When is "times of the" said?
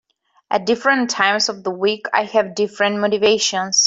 1.11-1.69